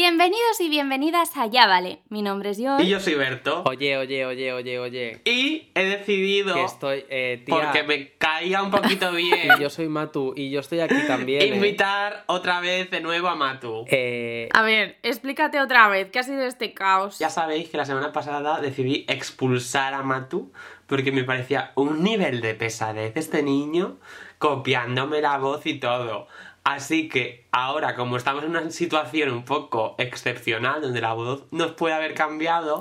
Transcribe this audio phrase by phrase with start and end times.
[0.00, 2.00] Bienvenidos y bienvenidas a Ya Vale.
[2.10, 2.82] Mi nombre es John.
[2.82, 3.62] Y yo soy Berto.
[3.64, 5.22] Oye, oye, oye, oye, oye.
[5.24, 6.54] Y he decidido.
[6.54, 7.04] Que estoy.
[7.08, 9.48] Eh, tía, Porque me caía un poquito bien.
[9.56, 11.40] y yo soy Matu y yo estoy aquí también.
[11.40, 11.46] eh.
[11.46, 13.86] Invitar otra vez de nuevo a Matu.
[13.88, 17.18] Eh, A ver, explícate otra vez, ¿qué ha sido este caos?
[17.18, 20.52] Ya sabéis que la semana pasada decidí expulsar a Matu
[20.86, 23.96] porque me parecía un nivel de pesadez este niño
[24.36, 26.28] copiándome la voz y todo.
[26.66, 31.70] Así que ahora, como estamos en una situación un poco excepcional donde la voz nos
[31.74, 32.80] puede haber cambiado,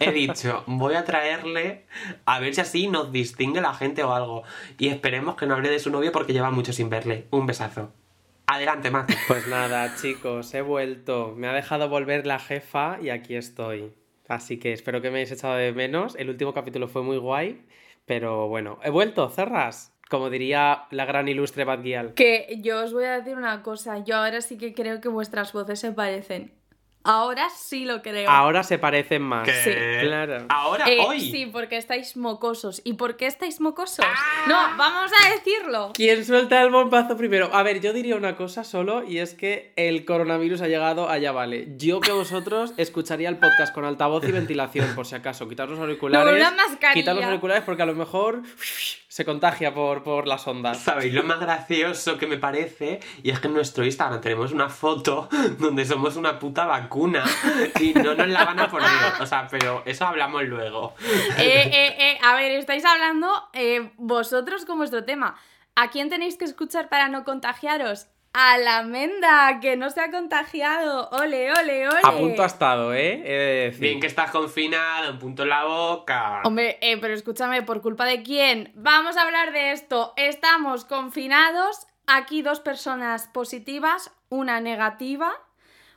[0.00, 1.86] he dicho, voy a traerle
[2.26, 4.42] a ver si así nos distingue la gente o algo.
[4.76, 7.26] Y esperemos que no hable de su novio porque lleva mucho sin verle.
[7.30, 7.94] Un besazo.
[8.48, 9.14] Adelante, Matu.
[9.26, 11.32] pues nada, chicos, he vuelto.
[11.34, 13.94] Me ha dejado volver la jefa y aquí estoy.
[14.28, 16.16] Así que espero que me hayáis echado de menos.
[16.16, 17.64] El último capítulo fue muy guay.
[18.04, 19.91] Pero bueno, he vuelto, cerras.
[20.12, 22.12] Como diría la gran ilustre Bad Gyal.
[22.12, 25.54] Que yo os voy a decir una cosa, yo ahora sí que creo que vuestras
[25.54, 26.52] voces se parecen.
[27.04, 28.30] Ahora sí lo creo.
[28.30, 29.48] Ahora se parecen más.
[29.48, 29.52] ¿Qué?
[29.64, 30.06] Sí.
[30.06, 30.44] Claro.
[30.50, 31.18] Ahora, Eh, hoy.
[31.18, 32.80] Sí, porque estáis mocosos.
[32.84, 34.04] ¿Y por qué estáis mocosos?
[34.06, 34.44] ¡Ah!
[34.46, 35.90] No, vamos a decirlo.
[35.94, 37.50] ¿Quién suelta el bombazo primero?
[37.52, 41.32] A ver, yo diría una cosa solo y es que el coronavirus ha llegado allá,
[41.32, 41.68] vale.
[41.76, 45.48] Yo que vosotros escucharía el podcast con altavoz y ventilación, por si acaso.
[45.48, 46.24] Quitar los auriculares.
[46.24, 46.94] No, con una mascarilla.
[47.00, 48.42] Quitar los auriculares porque a lo mejor
[49.12, 50.78] se contagia por, por las ondas.
[50.78, 52.98] ¿Sabéis lo más gracioso que me parece?
[53.22, 57.22] Y es que en nuestro Instagram tenemos una foto donde somos una puta vacuna
[57.78, 58.88] y no nos la van a poner.
[59.20, 60.94] O sea, pero eso hablamos luego.
[61.36, 65.36] Eh, eh, eh, a ver, estáis hablando eh, vosotros con vuestro tema.
[65.74, 68.06] ¿A quién tenéis que escuchar para no contagiaros?
[68.34, 71.10] A la Menda, que no se ha contagiado.
[71.10, 72.00] Ole, ole, ole.
[72.02, 73.22] A punto ha estado, ¿eh?
[73.26, 73.80] He de decir.
[73.80, 76.40] Bien que estás confinado, un punto en la boca.
[76.44, 78.72] Hombre, eh, pero escúchame, ¿por culpa de quién?
[78.74, 80.14] Vamos a hablar de esto.
[80.16, 81.86] Estamos confinados.
[82.06, 85.30] Aquí dos personas positivas, una negativa.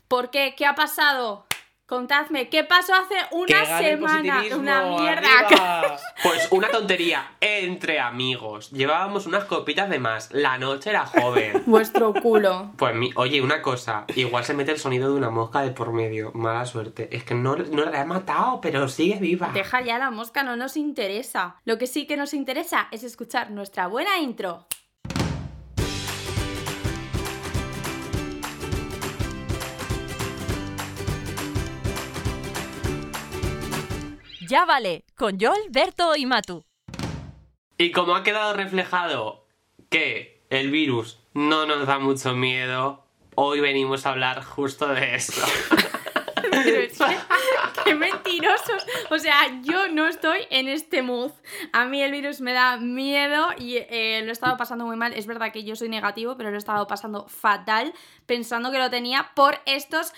[0.10, 0.56] ¿Por qué?
[0.58, 1.46] ¿Qué ha pasado?
[1.88, 3.14] Contadme, ¿qué pasó hace
[3.46, 4.44] ¡Que una semana?
[4.58, 5.40] Una mierda.
[5.40, 5.98] ¡Arriba!
[6.24, 8.72] Pues una tontería entre amigos.
[8.72, 10.30] Llevábamos unas copitas de más.
[10.32, 11.62] La noche era joven.
[11.68, 12.72] Vuestro culo.
[12.76, 15.94] Pues mi, oye, una cosa, igual se mete el sonido de una mosca de por
[15.94, 16.32] medio.
[16.34, 17.16] Mala suerte.
[17.16, 19.52] Es que no, no la he matado, pero sigue viva.
[19.54, 21.58] Deja ya la mosca, no nos interesa.
[21.66, 24.66] Lo que sí que nos interesa es escuchar nuestra buena intro.
[34.48, 36.64] Ya vale, con Yol, Berto y Matu.
[37.78, 39.48] Y como ha quedado reflejado
[39.90, 43.06] que el virus no nos da mucho miedo,
[43.36, 45.42] hoy venimos a hablar justo de eso.
[46.36, 47.18] Pero es que,
[47.84, 48.86] qué mentirosos.
[49.10, 51.32] O sea, yo no estoy en este mood.
[51.74, 55.14] A mí el virus me da miedo y eh, lo he estado pasando muy mal.
[55.14, 57.94] Es verdad que yo soy negativo, pero lo he estado pasando fatal
[58.26, 60.14] pensando que lo tenía por estos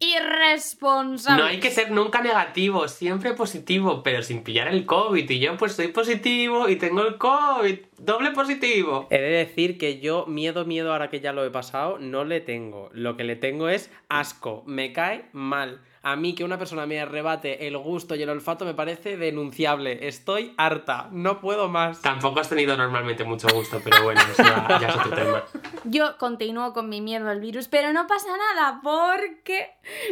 [0.00, 1.44] irresponsables.
[1.44, 5.30] No hay que ser nunca negativo, siempre positivo, pero sin pillar el COVID.
[5.30, 9.06] Y yo pues soy positivo y tengo el COVID, doble positivo.
[9.10, 12.40] He de decir que yo miedo, miedo, ahora que ya lo he pasado, no le
[12.40, 12.88] tengo.
[12.92, 14.64] Lo que le tengo es asco.
[14.66, 15.82] Me cae mal.
[16.02, 20.08] A mí que una persona me arrebate el gusto y el olfato me parece denunciable.
[20.08, 21.08] Estoy harta.
[21.12, 22.00] No puedo más.
[22.00, 25.44] Tampoco has tenido normalmente mucho gusto, pero bueno, eso ya, ya es otro tema.
[25.84, 29.68] Yo continúo con mi miedo al virus, pero no pasa nada porque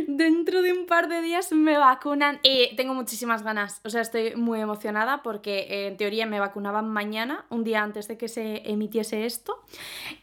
[0.07, 3.81] dentro de un par de días me vacunan y tengo muchísimas ganas.
[3.85, 8.09] O sea, estoy muy emocionada porque eh, en teoría me vacunaban mañana, un día antes
[8.09, 9.63] de que se emitiese esto,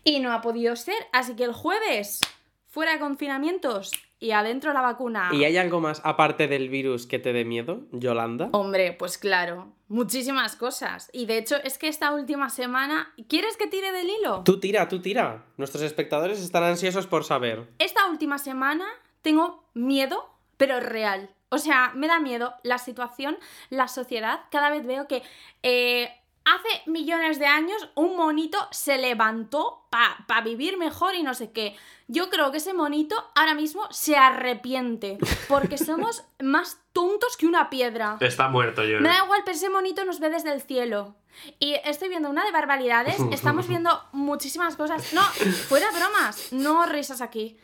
[0.03, 1.07] y no ha podido ser.
[1.11, 2.21] Así que el jueves,
[2.67, 5.29] fuera de confinamientos y adentro la vacuna.
[5.33, 8.49] ¿Y hay algo más aparte del virus que te dé miedo, Yolanda?
[8.53, 11.09] Hombre, pues claro, muchísimas cosas.
[11.13, 13.13] Y de hecho es que esta última semana...
[13.27, 14.43] ¿Quieres que tire del hilo?
[14.43, 15.45] Tú tira, tú tira.
[15.57, 17.67] Nuestros espectadores están ansiosos por saber.
[17.79, 18.85] Esta última semana
[19.21, 21.29] tengo miedo, pero real.
[21.49, 23.37] O sea, me da miedo la situación,
[23.69, 24.41] la sociedad.
[24.51, 25.23] Cada vez veo que
[25.63, 26.09] eh,
[26.45, 31.75] hace millones de años un monito se levantó para vivir mejor y no sé qué.
[32.07, 35.17] Yo creo que ese monito ahora mismo se arrepiente
[35.47, 38.17] porque somos más tontos que una piedra.
[38.21, 38.99] Está muerto yo.
[39.01, 41.15] Me da igual, pero ese monito nos ve desde el cielo.
[41.59, 45.11] Y estoy viendo una de barbaridades, estamos viendo muchísimas cosas.
[45.11, 47.57] No, fuera bromas, no risas aquí.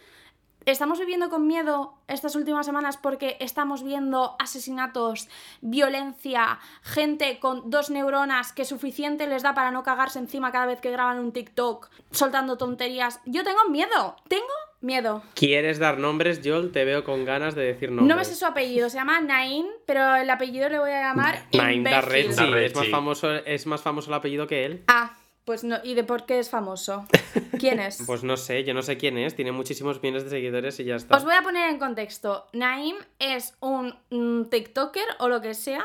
[0.65, 5.27] Estamos viviendo con miedo estas últimas semanas porque estamos viendo asesinatos,
[5.61, 10.79] violencia, gente con dos neuronas que suficiente les da para no cagarse encima cada vez
[10.79, 13.21] que graban un TikTok soltando tonterías.
[13.25, 15.23] Yo tengo miedo, tengo miedo.
[15.33, 16.71] ¿Quieres dar nombres, Yol?
[16.71, 18.07] Te veo con ganas de decir nombres.
[18.07, 21.47] No me sé su apellido, se llama Nain, pero el apellido le voy a llamar.
[21.51, 21.83] Darrechi.
[21.83, 22.65] Darrechi.
[22.65, 24.83] Es más, famoso, es más famoso el apellido que él.
[24.87, 25.15] Ah,
[25.45, 27.05] pues no, ¿y de por qué es famoso?
[27.59, 28.03] ¿Quién es?
[28.05, 29.35] Pues no sé, yo no sé quién es.
[29.35, 31.17] Tiene muchísimos millones de seguidores y ya está.
[31.17, 32.47] Os voy a poner en contexto.
[32.53, 35.83] Naim es un mm, TikToker o lo que sea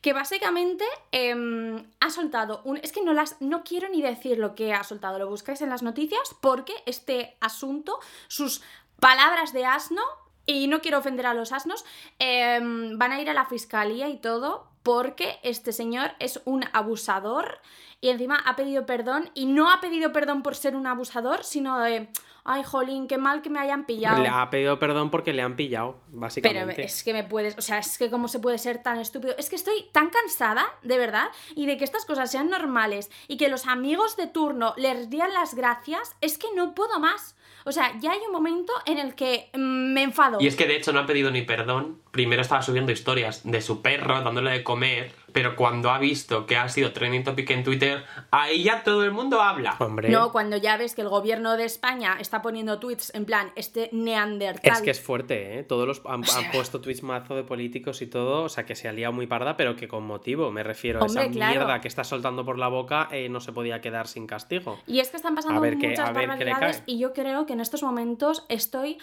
[0.00, 2.78] que básicamente em, ha soltado un.
[2.78, 3.40] Es que no las.
[3.40, 5.18] No quiero ni decir lo que ha soltado.
[5.18, 8.62] Lo buscáis en las noticias porque este asunto, sus
[8.98, 10.02] palabras de asno,
[10.46, 11.84] y no quiero ofender a los asnos,
[12.18, 17.58] em, van a ir a la fiscalía y todo porque este señor es un abusador
[18.00, 21.78] y encima ha pedido perdón y no ha pedido perdón por ser un abusador, sino
[21.80, 22.08] de,
[22.44, 24.22] ay, jolín, qué mal que me hayan pillado.
[24.22, 26.84] Le ha pedido perdón porque le han pillado, Pero básicamente.
[26.84, 29.34] es que me puedes, o sea, es que cómo se puede ser tan estúpido.
[29.38, 33.36] Es que estoy tan cansada, de verdad, y de que estas cosas sean normales y
[33.36, 37.34] que los amigos de turno les dieran las gracias, es que no puedo más.
[37.64, 40.38] O sea, ya hay un momento en el que mm, me enfado.
[40.40, 42.00] Y es que de hecho no ha pedido ni perdón.
[42.12, 45.12] Primero estaba subiendo historias de su perro, dándole de comer.
[45.36, 49.10] Pero cuando ha visto que ha sido trending topic en Twitter, ahí ya todo el
[49.12, 49.76] mundo habla.
[49.80, 53.52] Hombre, No, cuando ya ves que el gobierno de España está poniendo tweets en plan,
[53.54, 54.72] este neandertal.
[54.72, 55.62] es que es fuerte, ¿eh?
[55.62, 58.88] Todos los han, han puesto tweets mazo de políticos y todo, o sea, que se
[58.88, 61.00] ha liado muy parda, pero que con motivo, me refiero.
[61.00, 61.54] Hombre, Esa claro.
[61.54, 64.78] mierda que está soltando por la boca eh, no se podía quedar sin castigo.
[64.86, 66.84] Y es que están pasando A ver qué- muchas a ver qué le barbaridades cae.
[66.86, 68.96] y yo creo que en estos momentos estoy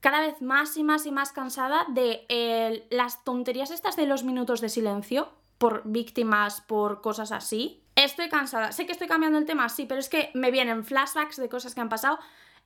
[0.00, 4.24] cada vez más y más y más cansada de eh, las tonterías estas de los
[4.24, 7.82] minutos de silencio por víctimas, por cosas así.
[7.94, 8.72] Estoy cansada.
[8.72, 11.74] Sé que estoy cambiando el tema, sí, pero es que me vienen flashbacks de cosas
[11.74, 12.18] que han pasado.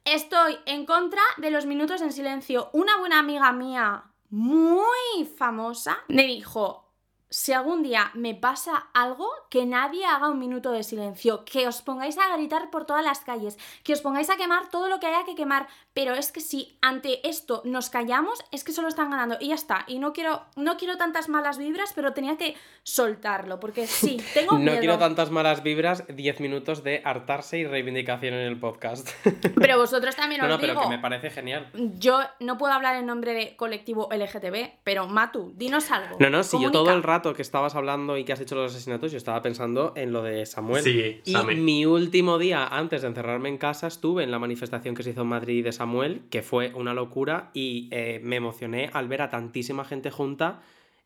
[0.05, 2.71] Estoy en contra de los minutos en silencio.
[2.73, 6.90] Una buena amiga mía, muy famosa, me dijo,
[7.33, 11.81] si algún día me pasa algo, que nadie haga un minuto de silencio, que os
[11.81, 15.07] pongáis a gritar por todas las calles, que os pongáis a quemar todo lo que
[15.07, 19.11] haya que quemar, pero es que si ante esto nos callamos, es que solo están
[19.11, 19.85] ganando y ya está.
[19.87, 24.55] Y no quiero, no quiero tantas malas vibras, pero tenía que soltarlo, porque sí, tengo
[24.55, 24.79] No miedo.
[24.81, 29.09] quiero tantas malas vibras, 10 minutos de hartarse y reivindicación en el podcast.
[29.57, 31.71] Pero vosotros también no, os no, pero digo, que me parece genial.
[31.75, 36.17] yo no puedo hablar en nombre de colectivo LGTB, pero Matu, dinos algo.
[36.19, 38.73] No, no, si yo todo el rato que estabas hablando y que has hecho los
[38.75, 40.83] asesinatos, yo estaba pensando en lo de Samuel.
[40.83, 45.03] Sí, y mi último día antes de encerrarme en casa estuve en la manifestación que
[45.03, 49.07] se hizo en Madrid de Samuel, que fue una locura y eh, me emocioné al
[49.09, 50.61] ver a tantísima gente junta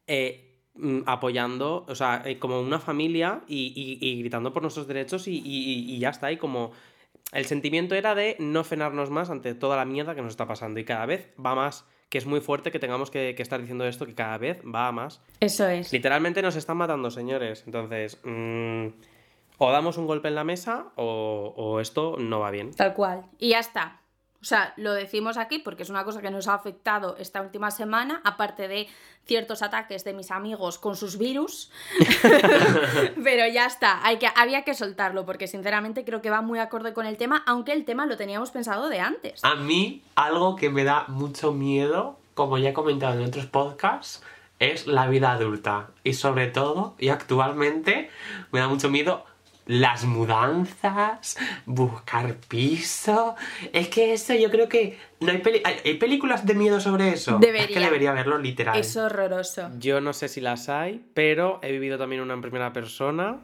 [0.07, 4.87] eh, mm, apoyando, o sea, eh, como una familia y, y- y gritando por nuestros
[4.87, 6.31] derechos y, y- y ya está.
[6.33, 6.73] Y como
[7.33, 10.79] el sentimiento era de no frenarnos más ante toda la mierda que nos está pasando
[10.79, 11.85] y cada vez va más.
[12.15, 14.87] Que es muy fuerte que tengamos que, que estar diciendo esto, que cada vez va
[14.87, 15.21] a más.
[15.41, 15.93] Eso es.
[15.93, 17.65] Literalmente nos están matando, señores.
[17.67, 18.87] Entonces, mm,
[19.59, 22.73] o damos un golpe en la mesa o, o esto no va bien.
[22.73, 23.25] Tal cual.
[23.41, 23.99] Y ya está.
[24.45, 27.71] O sea, lo decimos aquí porque es una cosa que nos ha afectado esta última
[27.71, 28.89] semana, aparte de
[29.25, 31.71] ciertos ataques de mis amigos con sus virus.
[33.25, 36.93] Pero ya está, hay que, había que soltarlo porque sinceramente creo que va muy acorde
[36.93, 39.43] con el tema, aunque el tema lo teníamos pensado de antes.
[39.45, 44.23] A mí, algo que me da mucho miedo, como ya he comentado en otros podcasts,
[44.59, 45.89] es la vida adulta.
[46.03, 48.11] Y sobre todo, y actualmente,
[48.53, 49.25] me da mucho miedo
[49.67, 53.35] las mudanzas, buscar piso.
[53.73, 57.37] Es que eso yo creo que no hay, peli- hay, películas de miedo sobre eso.
[57.37, 57.69] Es Debería.
[57.79, 58.79] que debería verlo literal.
[58.79, 59.71] Es horroroso.
[59.79, 63.39] Yo no sé si las hay, pero he vivido también una en primera persona.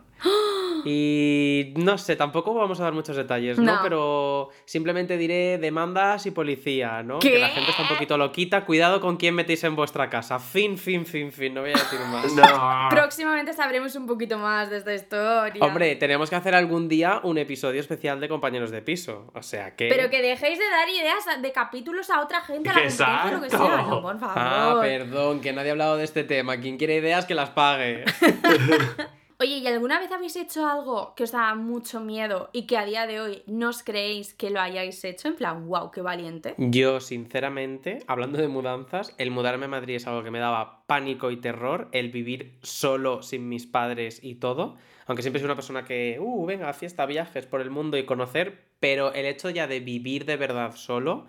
[0.91, 3.77] Y no sé, tampoco vamos a dar muchos detalles, ¿no?
[3.77, 3.81] No.
[3.83, 7.19] Pero simplemente diré demandas y policía, ¿no?
[7.19, 7.33] ¿Qué?
[7.33, 8.65] Que la gente está un poquito loquita.
[8.65, 10.39] Cuidado con quién metéis en vuestra casa.
[10.39, 11.55] Fin, fin, fin, fin.
[11.55, 12.27] No voy a decir más.
[12.41, 12.89] No.
[12.91, 15.65] Próximamente sabremos un poquito más de esta historia.
[15.65, 19.31] Hombre, tenemos que hacer algún día un episodio especial de compañeros de piso.
[19.35, 19.89] O sea que.
[19.89, 23.41] Pero que dejéis de dar ideas de capítulos a otra gente, a la competencia, lo
[23.43, 23.59] que sea.
[23.59, 23.91] Exacto.
[23.91, 24.35] No, por favor.
[24.37, 26.59] Ah, perdón, que nadie ha hablado de este tema.
[26.59, 28.05] Quien quiere ideas, que las pague.
[29.43, 32.85] Oye, ¿y alguna vez habéis hecho algo que os daba mucho miedo y que a
[32.85, 35.29] día de hoy no os creéis que lo hayáis hecho?
[35.29, 36.55] En plan, wow, qué valiente.
[36.59, 41.31] Yo, sinceramente, hablando de mudanzas, el mudarme a Madrid es algo que me daba pánico
[41.31, 44.77] y terror, el vivir solo sin mis padres y todo.
[45.07, 48.67] Aunque siempre soy una persona que, uh, venga, fiesta, viajes por el mundo y conocer,
[48.79, 51.25] pero el hecho ya de vivir de verdad solo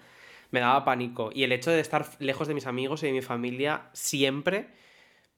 [0.49, 1.29] me daba pánico.
[1.33, 4.80] Y el hecho de estar lejos de mis amigos y de mi familia siempre.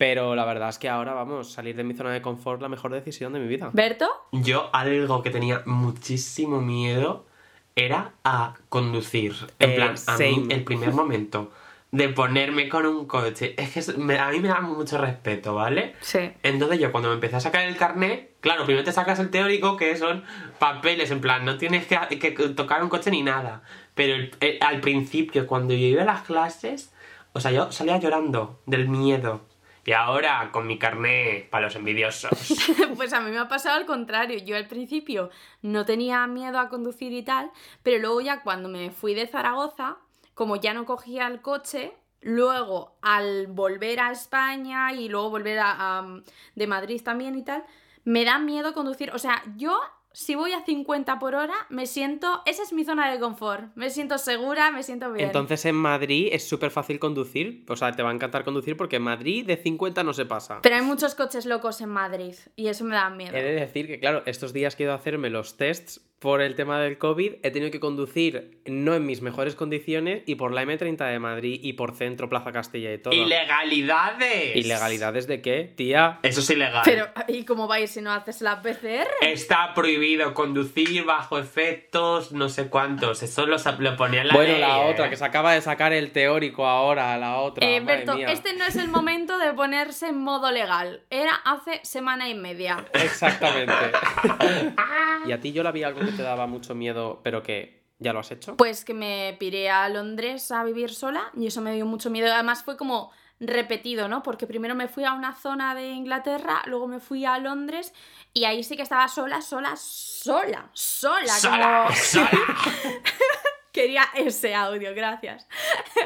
[0.04, 2.92] Pero la verdad es que ahora, vamos, salir de mi zona de confort la mejor
[2.92, 3.70] decisión de mi vida.
[3.72, 4.06] ¿Berto?
[4.34, 7.26] Yo algo que tenía muchísimo miedo
[7.74, 9.34] era a conducir.
[9.60, 10.54] En Eh, plan, a mí same.
[10.54, 11.54] el primer momento
[11.92, 15.96] de ponerme con un coche, es que me- a mí me da mucho respeto, ¿vale?
[16.02, 16.32] Sí.
[16.44, 19.78] Entonces yo cuando me empecé a sacar el carnet, claro, primero te sacas el teórico
[19.78, 20.26] que son
[20.60, 23.62] papeles, en plan, no tienes que, que tocar un coche ni nada.
[23.96, 26.92] Pero el- el- al principio, cuando yo iba a las clases,
[27.32, 29.46] o sea, yo salía llorando del miedo.
[29.86, 32.32] Y ahora con mi carné para los envidiosos.
[32.96, 34.38] Pues a mí me ha pasado al contrario.
[34.40, 35.30] Yo al principio
[35.62, 37.52] no tenía miedo a conducir y tal,
[37.84, 39.98] pero luego ya cuando me fui de Zaragoza,
[40.34, 46.00] como ya no cogía el coche, luego al volver a España y luego volver a,
[46.00, 46.22] a-
[46.56, 47.66] de Madrid también y tal,
[48.06, 49.12] me da miedo conducir.
[49.14, 49.78] O sea, yo
[50.14, 52.42] si voy a 50 por hora, me siento...
[52.46, 53.76] Esa es mi zona de confort.
[53.76, 55.26] Me siento segura, me siento bien.
[55.26, 57.66] Entonces en Madrid es súper fácil conducir.
[57.68, 60.60] O sea, te va a encantar conducir porque en Madrid de 50 no se pasa.
[60.62, 63.36] Pero hay muchos coches locos en Madrid y eso me da miedo.
[63.36, 66.98] He de decir que, claro, estos días a hacerme los tests por el tema del
[66.98, 71.20] COVID, he tenido que conducir no en mis mejores condiciones y por la M30 de
[71.20, 73.14] Madrid y por Centro, Plaza Castilla y todo.
[73.14, 74.56] ¡Ilegalidades!
[74.56, 76.20] ¿Ilegalidades de qué, tía?
[76.24, 76.84] Eso es ilegal.
[76.86, 79.10] Pero, ¿y cómo vais si no haces la PCR?
[79.20, 83.22] Está prohibido conducir bajo efectos, no sé cuántos.
[83.22, 84.92] Eso lo, lo ponía en la Bueno, ley, la ¿eh?
[84.94, 87.68] otra, que se acaba de sacar el teórico ahora, la otra.
[87.68, 88.32] Eh, Berto, mía.
[88.32, 91.02] este no es el momento de ponerse en modo legal.
[91.10, 92.86] Era hace semana y media.
[92.94, 93.74] Exactamente.
[95.28, 98.20] ¿Y a ti yo la vi algo te daba mucho miedo, pero que ya lo
[98.20, 98.58] has hecho?
[98.58, 102.32] Pues que me piré a Londres a vivir sola y eso me dio mucho miedo.
[102.34, 104.24] Además fue como repetido, ¿no?
[104.24, 107.94] Porque primero me fui a una zona de Inglaterra, luego me fui a Londres
[108.34, 111.34] y ahí sí que estaba sola, sola, sola, sola.
[111.34, 111.86] ¡Sola!
[111.88, 112.30] como- ¡Sola!
[113.74, 115.48] Quería ese audio, gracias.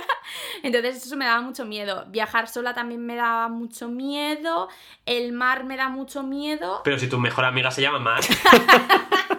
[0.64, 2.06] Entonces eso me daba mucho miedo.
[2.08, 4.70] Viajar sola también me daba mucho miedo.
[5.06, 6.80] El mar me da mucho miedo.
[6.86, 8.22] Pero si tu mejor amiga se llama Mar.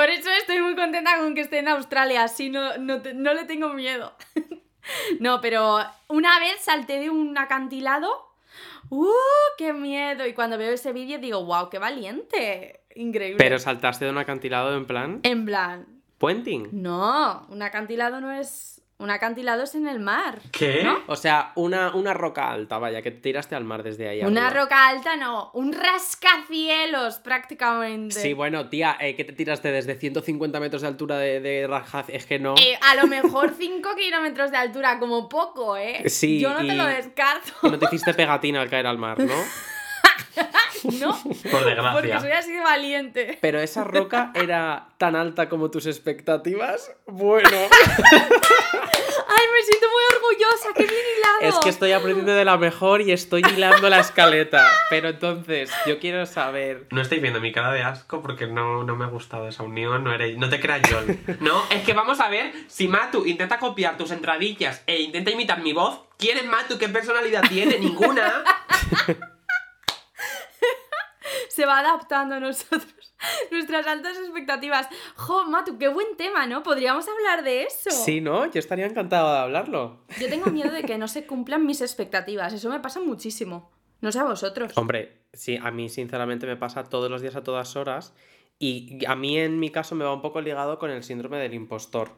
[0.00, 2.22] Por eso estoy muy contenta con que esté en Australia.
[2.24, 4.14] Así no, no, te- no le tengo miedo.
[5.20, 5.78] No, pero
[6.08, 8.08] una vez salté de un acantilado.
[8.88, 9.06] ¡Uh!
[9.58, 10.26] ¡Qué miedo!
[10.26, 11.68] Y cuando veo ese vídeo digo, ¡wow!
[11.68, 12.80] ¡Qué valiente!
[12.94, 13.36] Increíble.
[13.38, 15.20] Pero saltaste de un acantilado en plan.
[15.22, 16.70] En plan, Puenting.
[16.72, 18.79] no, un acantilado no es.
[19.00, 20.40] Un acantilado es en el mar.
[20.52, 20.82] ¿Qué?
[20.84, 20.98] ¿No?
[21.06, 24.20] O sea, una, una roca alta, vaya, que te tiraste al mar desde ahí.
[24.22, 24.62] Una arriba.
[24.64, 28.20] roca alta no, un rascacielos prácticamente.
[28.20, 32.10] Sí, bueno, tía, eh, que te tiraste desde 150 metros de altura de, de Rajaz,
[32.10, 32.54] es que no.
[32.58, 36.02] Eh, a lo mejor 5 kilómetros de altura, como poco, ¿eh?
[36.10, 37.52] Sí, Yo no y- te lo descarto.
[37.62, 39.32] Y no te hiciste pegatina al caer al mar, ¿no?
[41.00, 42.20] No, Por porque desgracia.
[42.20, 43.38] soy así de valiente.
[43.40, 46.92] Pero esa roca era tan alta como tus expectativas.
[47.06, 47.48] Bueno,
[49.32, 51.56] Ay, me siento muy orgullosa, qué bien hilado.
[51.58, 54.66] es que estoy aprendiendo de la mejor y estoy hilando la escaleta.
[54.90, 56.86] Pero entonces, yo quiero saber.
[56.90, 60.02] No estáis viendo mi cara de asco porque no, no me ha gustado esa unión,
[60.04, 61.00] no, eres, no te creas yo.
[61.40, 65.60] No, es que vamos a ver si Matu intenta copiar tus entradillas e intenta imitar
[65.60, 66.00] mi voz.
[66.18, 66.76] ¿Quién es Matu?
[66.78, 67.78] ¿Qué personalidad tiene?
[67.78, 68.42] Ninguna.
[71.50, 73.14] Se va adaptando a nosotros.
[73.50, 74.88] Nuestras altas expectativas.
[75.16, 76.62] Jo, Matu, qué buen tema, ¿no?
[76.62, 77.90] Podríamos hablar de eso.
[77.90, 78.50] Sí, ¿no?
[78.50, 80.06] Yo estaría encantado de hablarlo.
[80.20, 82.52] Yo tengo miedo de que no se cumplan mis expectativas.
[82.52, 83.70] Eso me pasa muchísimo.
[84.00, 84.72] No sé a vosotros.
[84.76, 88.14] Hombre, sí, a mí sinceramente me pasa todos los días a todas horas
[88.58, 91.54] y a mí en mi caso me va un poco ligado con el síndrome del
[91.54, 92.12] impostor,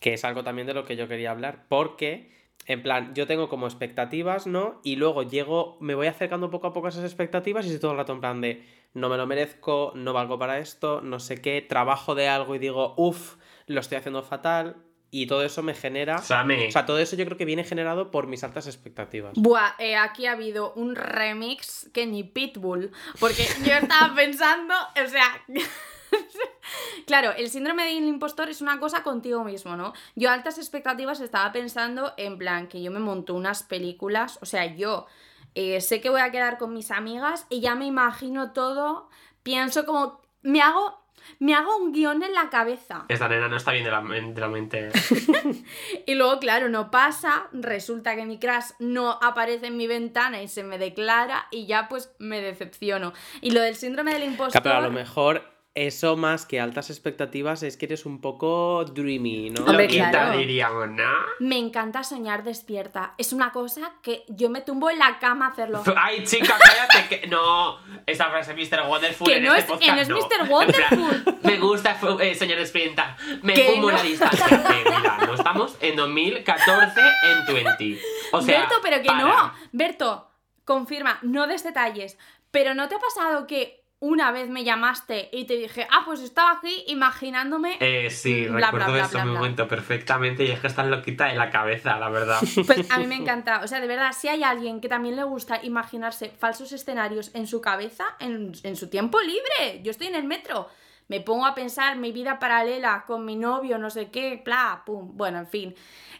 [0.00, 2.30] que es algo también de lo que yo quería hablar, porque
[2.66, 4.80] en plan, yo tengo como expectativas, ¿no?
[4.82, 7.92] Y luego llego, me voy acercando poco a poco a esas expectativas y estoy todo
[7.92, 11.40] el rato en plan de no me lo merezco, no valgo para esto, no sé
[11.40, 13.36] qué, trabajo de algo y digo, uff,
[13.66, 14.76] lo estoy haciendo fatal
[15.10, 16.18] y todo eso me genera...
[16.18, 16.68] Same.
[16.68, 19.34] O sea, todo eso yo creo que viene generado por mis altas expectativas.
[19.36, 22.90] Buah, eh, aquí ha habido un remix que ni Pitbull.
[23.20, 25.44] Porque yo estaba pensando, o sea.
[27.06, 29.92] claro, el síndrome del impostor es una cosa contigo mismo, ¿no?
[30.14, 34.46] Yo a altas expectativas estaba pensando en plan que yo me monto unas películas, o
[34.46, 35.06] sea, yo
[35.54, 39.08] eh, sé que voy a quedar con mis amigas y ya me imagino todo,
[39.42, 41.02] pienso como, me hago,
[41.38, 43.06] me hago un guion en la cabeza.
[43.08, 44.90] Esta nena no está bien de la, de la mente.
[46.06, 50.48] Y luego, claro, no pasa, resulta que mi crush no aparece en mi ventana y
[50.48, 53.12] se me declara y ya pues me decepciono.
[53.40, 54.62] Y lo del síndrome del impostor...
[54.62, 58.84] Claro, pero a lo mejor eso más que altas expectativas es que eres un poco
[58.86, 59.64] dreamy, ¿no?
[59.66, 60.36] Hombre, claro.
[60.38, 61.04] diríamos, ¿no?
[61.38, 63.14] Me encanta soñar despierta.
[63.18, 65.82] Es una cosa que yo me tumbo en la cama a hacerlo.
[65.96, 67.26] Ay, chica, cállate que.
[67.28, 68.88] No, esa frase Mr.
[68.88, 69.26] Wonderful.
[69.28, 70.50] Que en no este es- que podcast, no es Mr.
[70.50, 71.22] Wonderful.
[71.24, 73.16] plan, me gusta, eh, señor Despierta.
[73.42, 73.96] Me Que fumo no.
[73.96, 74.46] la distancia.
[74.76, 78.00] Eh, mira, no estamos en 2014 en 20.
[78.32, 78.60] O sea.
[78.60, 79.18] Berto, pero que para.
[79.22, 79.52] no.
[79.72, 80.30] Berto,
[80.64, 82.16] confirma, no des detalles.
[82.50, 86.20] Pero ¿no te ha pasado que una vez me llamaste y te dije, ah, pues
[86.20, 87.78] estaba aquí imaginándome...
[87.80, 91.34] Eh, sí, Bla, recuerdo bla, bla, ese momento perfectamente y es que estás loquita de
[91.34, 92.40] la cabeza, la verdad.
[92.66, 93.62] Pues a mí me encanta.
[93.62, 97.46] O sea, de verdad, si hay alguien que también le gusta imaginarse falsos escenarios en
[97.46, 100.68] su cabeza, en, en su tiempo libre, yo estoy en el metro,
[101.08, 105.16] me pongo a pensar mi vida paralela con mi novio, no sé qué, bla, pum.
[105.16, 105.74] Bueno, en fin.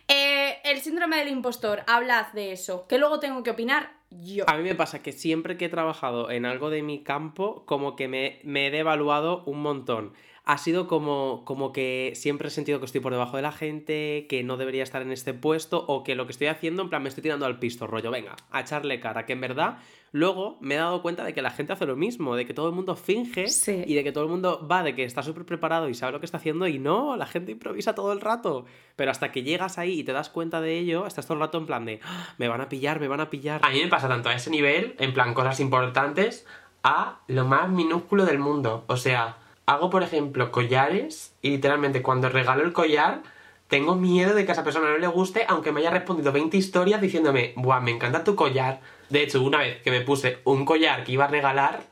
[0.08, 2.86] Eh, el síndrome del impostor, hablad de eso.
[2.86, 4.44] Que luego tengo que opinar yo.
[4.48, 7.96] A mí me pasa que siempre que he trabajado en algo de mi campo, como
[7.96, 10.12] que me, me he devaluado un montón.
[10.48, 14.26] Ha sido como, como que siempre he sentido que estoy por debajo de la gente,
[14.28, 17.02] que no debería estar en este puesto, o que lo que estoy haciendo, en plan,
[17.02, 19.78] me estoy tirando al pisto, rollo, venga, a echarle cara, que en verdad
[20.12, 22.68] luego me he dado cuenta de que la gente hace lo mismo, de que todo
[22.68, 23.82] el mundo finge Sí.
[23.86, 26.20] y de que todo el mundo va, de que está súper preparado y sabe lo
[26.20, 28.66] que está haciendo, y no, la gente improvisa todo el rato.
[28.94, 31.58] Pero hasta que llegas ahí y te das cuenta de ello, estás todo el rato
[31.58, 33.60] en plan de, "Ah, me van a pillar, me van a pillar.
[33.64, 36.46] A mí me pasa tanto a ese nivel, en plan cosas importantes,
[36.84, 38.84] a lo más minúsculo del mundo.
[38.86, 43.22] O sea, hago por ejemplo collares y literalmente cuando regalo el collar
[43.68, 46.56] tengo miedo de que a esa persona no le guste, aunque me haya respondido 20
[46.56, 48.80] historias diciéndome, buah, me encanta tu collar.
[49.10, 51.82] De hecho, una vez que me puse un collar que iba a regalar,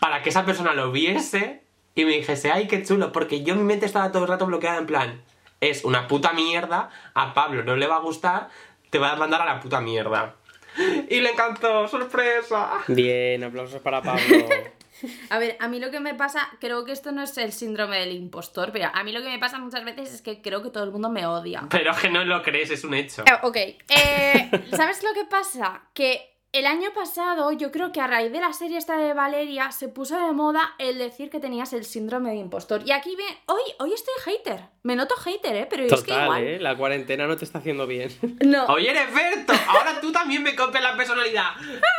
[0.00, 1.62] para que esa persona lo viese
[1.94, 4.46] y me dijese, ay, qué chulo, porque yo en mi mente estaba todo el rato
[4.46, 5.22] bloqueada en plan,
[5.60, 8.48] es una puta mierda, a Pablo no le va a gustar,
[8.90, 10.34] te va a mandar a la puta mierda.
[11.08, 12.78] Y le encantó, sorpresa.
[12.88, 14.20] Bien, aplausos para Pablo.
[15.30, 17.98] A ver, a mí lo que me pasa, creo que esto no es el síndrome
[17.98, 20.70] del impostor, pero a mí lo que me pasa muchas veces es que creo que
[20.70, 21.66] todo el mundo me odia.
[21.70, 23.22] Pero es que no lo crees, es un hecho.
[23.22, 25.82] Eh, ok, eh, ¿sabes lo que pasa?
[25.94, 29.72] Que el año pasado, yo creo que a raíz de la serie esta de Valeria,
[29.72, 32.82] se puso de moda el decir que tenías el síndrome de impostor.
[32.84, 34.60] Y aquí ve, hoy, hoy estoy hater.
[34.82, 35.66] Me noto hater, ¿eh?
[35.68, 36.42] Pero es que Total, igual.
[36.44, 36.60] ¿eh?
[36.60, 38.10] La cuarentena no te está haciendo bien.
[38.42, 38.66] No.
[38.66, 41.52] Oye, eres Berto, ahora tú también me copias la personalidad.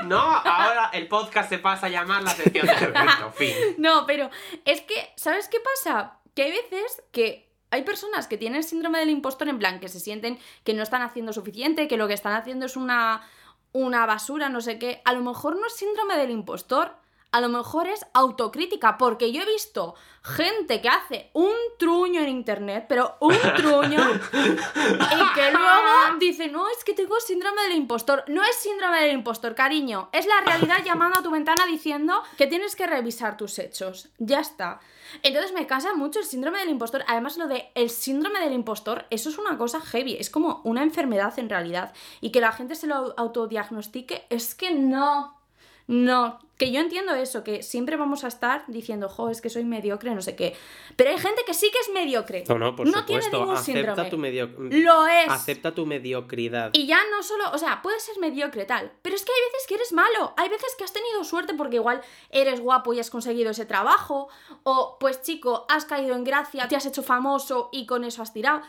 [0.05, 3.53] No, ahora el podcast se pasa a llamar la sección de Berto, fin.
[3.77, 4.29] No, pero
[4.65, 6.19] es que, ¿sabes qué pasa?
[6.35, 9.99] Que hay veces que hay personas que tienen síndrome del impostor en plan que se
[9.99, 13.27] sienten que no están haciendo suficiente, que lo que están haciendo es una,
[13.73, 15.01] una basura, no sé qué.
[15.03, 16.95] A lo mejor no es síndrome del impostor,
[17.33, 22.29] a lo mejor es autocrítica, porque yo he visto gente que hace un truño en
[22.29, 28.23] internet, pero un truño, y que luego dice, no, es que tengo síndrome del impostor.
[28.27, 32.45] No es síndrome del impostor, cariño, es la realidad llamando a tu ventana diciendo que
[32.45, 34.09] tienes que revisar tus hechos.
[34.19, 34.79] Ya está.
[35.23, 37.03] Entonces me casa mucho el síndrome del impostor.
[37.07, 40.83] Además, lo de el síndrome del impostor, eso es una cosa heavy, es como una
[40.83, 41.93] enfermedad en realidad.
[42.21, 45.42] Y que la gente se lo autodiagnostique, es que no.
[45.85, 49.65] No, que yo entiendo eso, que siempre vamos a estar diciendo, jo, es que soy
[49.65, 50.55] mediocre, no sé qué.
[50.95, 52.45] Pero hay gente que sí que es mediocre.
[52.47, 53.39] No, no, por no tiene supuesto.
[53.39, 54.47] ningún Acepta síndrome.
[54.47, 54.77] tu.
[54.77, 55.29] Lo es.
[55.29, 56.69] Acepta tu mediocridad.
[56.73, 59.67] Y ya no solo, o sea, puedes ser mediocre tal, pero es que hay veces
[59.67, 63.09] que eres malo, hay veces que has tenido suerte porque igual eres guapo y has
[63.09, 64.29] conseguido ese trabajo,
[64.63, 68.31] o pues chico, has caído en gracia, te has hecho famoso y con eso has
[68.31, 68.61] tirado.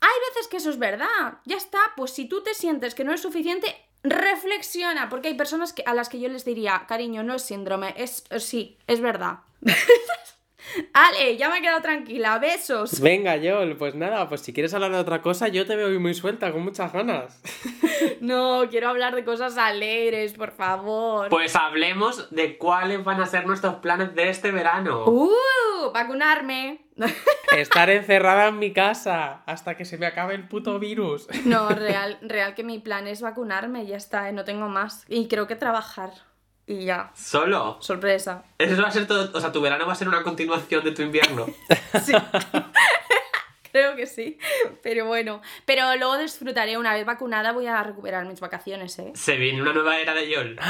[0.00, 3.12] Hay veces que eso es verdad, ya está, pues si tú te sientes que no
[3.12, 7.34] es suficiente, reflexiona, porque hay personas que, a las que yo les diría, cariño, no
[7.34, 9.40] es síndrome, es sí, es verdad.
[10.92, 13.00] Ale, ya me he quedado tranquila, besos.
[13.00, 16.14] Venga, Yol, pues nada, pues si quieres hablar de otra cosa, yo te veo muy
[16.14, 17.40] suelta, con muchas ganas.
[18.20, 21.28] No, quiero hablar de cosas alegres, por favor.
[21.28, 25.04] Pues hablemos de cuáles van a ser nuestros planes de este verano.
[25.06, 25.92] ¡Uh!
[25.92, 26.87] Vacunarme.
[27.56, 31.28] Estar encerrada en mi casa hasta que se me acabe el puto virus.
[31.44, 35.04] No, real, real que mi plan es vacunarme, ya está, eh, no tengo más.
[35.08, 36.10] Y creo que trabajar.
[36.66, 37.10] Y ya.
[37.14, 37.78] Solo.
[37.80, 38.44] Sorpresa.
[38.58, 39.30] Eso va a ser todo.
[39.32, 41.46] O sea, tu verano va a ser una continuación de tu invierno.
[42.04, 42.12] Sí.
[43.78, 44.38] Creo que sí.
[44.82, 45.40] Pero bueno.
[45.64, 46.76] Pero luego disfrutaré.
[46.76, 49.12] Una vez vacunada voy a recuperar mis vacaciones, ¿eh?
[49.14, 50.58] Se viene una nueva era de Yol.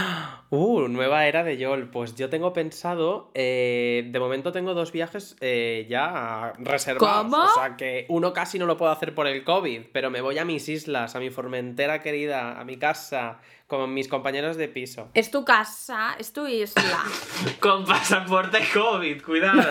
[0.51, 1.91] Uh, nueva era de Yol.
[1.91, 7.25] Pues yo tengo pensado, eh, de momento tengo dos viajes eh, ya reservados.
[7.25, 7.37] ¿Cómo?
[7.37, 10.39] O sea que uno casi no lo puedo hacer por el COVID, pero me voy
[10.39, 15.11] a mis islas, a mi Formentera querida, a mi casa, con mis compañeros de piso.
[15.13, 17.05] Es tu casa, es tu isla.
[17.61, 19.63] Con pasaporte COVID, cuidado.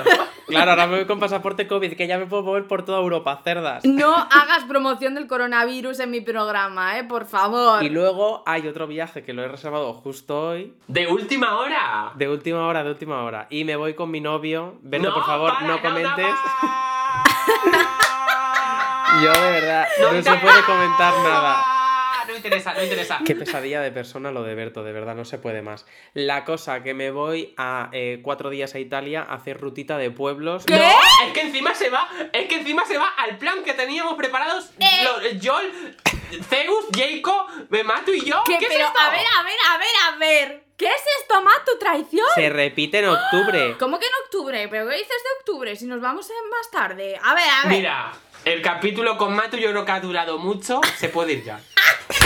[0.47, 3.41] Claro, ahora me voy con pasaporte COVID, que ya me puedo mover por toda Europa,
[3.43, 3.83] cerdas.
[3.85, 7.03] No hagas promoción del coronavirus en mi programa, ¿eh?
[7.05, 7.83] Por favor.
[7.83, 12.11] Y luego hay otro viaje que lo he reservado justo hoy, De última hora.
[12.15, 13.47] de última hora, de última hora.
[13.49, 14.77] Y me voy con mi novio.
[14.83, 16.35] Vendo, No, por favor, para, no comentes.
[19.23, 21.63] Yo de verdad, no, se puede comentar nada.
[22.27, 23.19] No interesa, no interesa.
[23.25, 25.85] Qué pesadilla de persona lo de Berto, de verdad, no se puede más.
[26.13, 30.11] La cosa que me voy a eh, cuatro días a Italia a hacer rutita de
[30.11, 30.65] pueblos.
[30.65, 30.77] ¿Qué?
[30.77, 30.91] No,
[31.25, 34.71] es que encima se va, es que encima se va al plan que teníamos preparados
[34.79, 35.39] Eh.
[35.41, 35.95] Joel,
[36.49, 37.47] Zeus, Jacob,
[37.85, 38.43] Matu y yo.
[38.45, 38.57] ¿Qué?
[38.57, 38.99] ¿Qué, es esto?
[38.99, 40.63] a ver, a ver, a ver, a ver.
[40.77, 41.65] ¿Qué es esto, Matt?
[41.65, 42.27] ¿Tu traición?
[42.35, 43.75] Se repite en octubre.
[43.79, 44.67] ¿Cómo que en octubre?
[44.67, 45.75] ¿Pero qué dices de octubre?
[45.75, 47.19] Si nos vamos en más tarde.
[47.23, 47.77] A ver, a ver.
[47.77, 48.13] Mira,
[48.45, 51.59] el capítulo con Matu yo creo que ha durado mucho, se puede ir ya.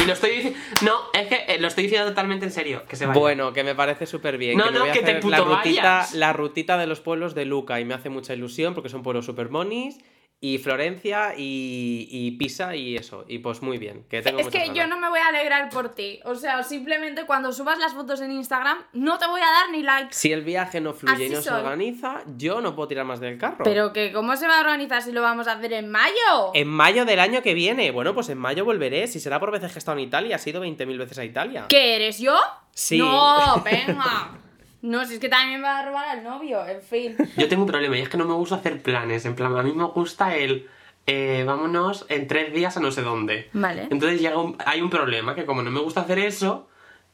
[0.02, 0.60] Y lo estoy diciendo.
[0.82, 2.84] No, es que eh, lo estoy diciendo totalmente en serio.
[2.88, 3.20] Que se vaya.
[3.20, 4.58] Bueno, que me parece súper bien.
[4.58, 6.14] No, que me no, voy a que te hacer la puto rutita, vayas.
[6.14, 9.26] la rutita de los pueblos de Luca y me hace mucha ilusión porque son pueblos
[9.26, 9.98] super monis.
[10.44, 13.26] Y Florencia y, y Pisa y eso.
[13.28, 14.06] Y pues muy bien.
[14.10, 16.20] Que tengo Es que yo no me voy a alegrar por ti.
[16.26, 19.84] O sea, simplemente cuando subas las fotos en Instagram, no te voy a dar ni
[19.84, 20.16] likes.
[20.16, 23.38] Si el viaje no fluye y no se organiza, yo no puedo tirar más del
[23.38, 23.64] carro.
[23.64, 26.52] Pero que, ¿cómo se va a organizar si lo vamos a hacer en mayo?
[26.56, 27.92] En mayo del año que viene.
[27.92, 29.06] Bueno, pues en mayo volveré.
[29.06, 31.66] Si será por veces que he estado en Italia, has ido 20.000 veces a Italia.
[31.70, 32.36] ¿Qué eres yo?
[32.74, 32.98] Sí.
[32.98, 34.32] No, venga.
[34.82, 37.16] No, si es que también me va a robar al novio, en fin.
[37.38, 39.26] Yo tengo un problema y es que no me gusta hacer planes.
[39.26, 40.70] En plan, a mí me gusta el.
[41.08, 43.50] eh, vámonos en tres días a no sé dónde.
[43.54, 43.88] Vale.
[43.92, 46.68] Entonces llega un- hay un problema que como no me gusta hacer eso,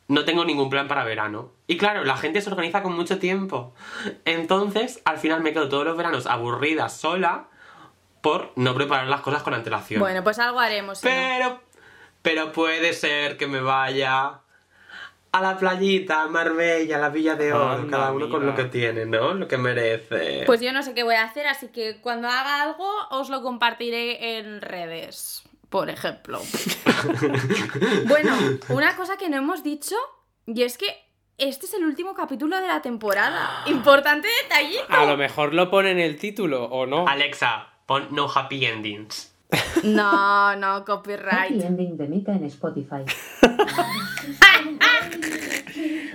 [0.10, 1.51] no tengo ningún plan para verano.
[1.67, 3.73] Y claro, la gente se organiza con mucho tiempo.
[4.25, 7.47] Entonces, al final me quedo todos los veranos aburrida sola
[8.21, 9.99] por no preparar las cosas con antelación.
[9.99, 11.03] Bueno, pues algo haremos.
[11.03, 11.10] no.
[11.10, 11.62] Pero,
[12.21, 14.39] pero puede ser que me vaya
[15.38, 18.56] a la playita, a Marbella, a la Villa de Oro, Anda, cada uno con lo
[18.56, 19.34] que tiene, ¿no?
[19.34, 20.43] Lo que merece.
[20.45, 23.41] Pues yo no sé qué voy a hacer, así que cuando haga algo os lo
[23.41, 26.41] compartiré en redes, por ejemplo.
[28.08, 28.36] bueno,
[28.69, 29.95] una cosa que no hemos dicho,
[30.45, 30.88] y es que
[31.38, 33.63] este es el último capítulo de la temporada.
[33.67, 34.86] Importante detallito.
[34.89, 37.08] A lo mejor lo pone en el título o no.
[37.08, 39.34] Alexa, pon no happy endings.
[39.84, 41.63] No, no, Happy copyright.
[41.63, 43.06] Ending de Mika en Spotify.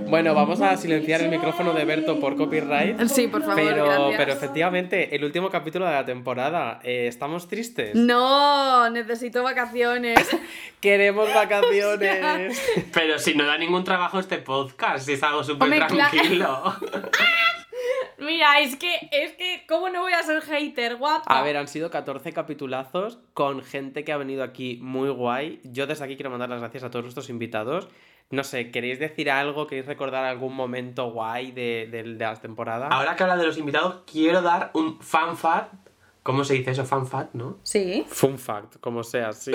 [0.08, 3.00] Bueno, vamos a silenciar el micrófono de Berto por copyright.
[3.06, 4.14] Sí, por favor, Pero, gracias.
[4.16, 6.80] pero efectivamente, el último capítulo de la temporada.
[6.82, 7.94] eh, ¿Estamos tristes?
[7.94, 10.18] No, necesito vacaciones.
[10.80, 12.60] Queremos vacaciones.
[12.92, 16.74] Pero si no da ningún trabajo este podcast, si es algo súper tranquilo.
[18.18, 21.24] Mira, es que, es que, ¿cómo no voy a ser hater, guapa?
[21.26, 25.60] A ver, han sido 14 capitulazos con gente que ha venido aquí muy guay.
[25.64, 27.88] Yo desde aquí quiero mandar las gracias a todos nuestros invitados.
[28.32, 29.66] No sé, ¿queréis decir algo?
[29.66, 32.88] ¿Queréis recordar algún momento guay de, de, de la temporada?
[32.88, 35.74] Ahora que habla de los invitados, quiero dar un fan fact.
[36.22, 36.86] ¿Cómo se dice eso?
[36.86, 37.58] Fan fact, ¿no?
[37.62, 38.06] Sí.
[38.08, 39.52] Fun fact, como sea, sí.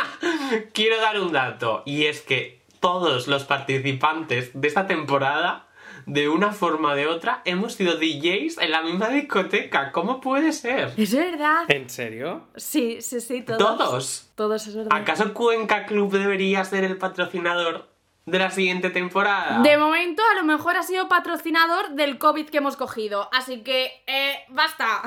[0.72, 1.82] Quiero dar un dato.
[1.84, 5.66] Y es que todos los participantes de esta temporada,
[6.06, 9.92] de una forma o de otra, hemos sido DJs en la misma discoteca.
[9.92, 10.92] ¿Cómo puede ser?
[10.96, 11.64] Es verdad.
[11.68, 12.46] ¿En serio?
[12.56, 13.58] Sí, sí, sí, todos.
[13.58, 14.30] ¿Todos?
[14.36, 14.96] Todos, es verdad.
[14.98, 17.94] ¿Acaso Cuenca Club debería ser el patrocinador
[18.26, 19.60] de la siguiente temporada?
[19.62, 23.28] De momento, a lo mejor ha sido patrocinador del COVID que hemos cogido.
[23.32, 25.02] Así que, eh, basta.